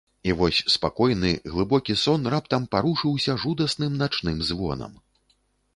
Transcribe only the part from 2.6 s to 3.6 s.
парушыўся